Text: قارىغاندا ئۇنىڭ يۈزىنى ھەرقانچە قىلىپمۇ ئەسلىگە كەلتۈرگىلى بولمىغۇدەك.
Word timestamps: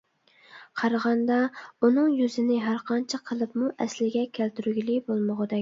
قارىغاندا 0.79 1.37
ئۇنىڭ 1.87 2.09
يۈزىنى 2.21 2.57
ھەرقانچە 2.69 3.21
قىلىپمۇ 3.29 3.73
ئەسلىگە 3.87 4.25
كەلتۈرگىلى 4.41 5.01
بولمىغۇدەك. 5.11 5.49